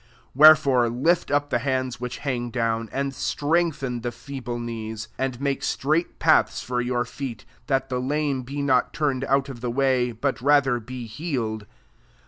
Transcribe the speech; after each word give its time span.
12 0.35 0.35
Wherkfors 0.65 1.03
lift 1.05 1.29
up 1.29 1.51
the 1.51 1.59
hands 1.59 1.99
which 1.99 2.17
hang 2.25 2.49
down, 2.49 2.89
and 2.91 3.13
strengthen 3.13 4.01
the 4.01 4.11
feeble 4.11 4.57
knees; 4.57 5.09
13 5.17 5.25
and 5.25 5.41
make 5.41 5.61
straight^ 5.61 6.17
paths 6.17 6.59
fer 6.63 6.81
your 6.81 7.05
feet, 7.05 7.45
that 7.67 7.89
the 7.89 7.99
lame 7.99 8.41
be 8.41 8.63
not 8.63 8.93
turned 8.95 9.23
out 9.25 9.47
of 9.47 9.61
the 9.61 9.71
wiqr, 9.71 10.19
birt 10.19 10.41
rather 10.41 10.79
be 10.79 11.05
healed. 11.05 11.67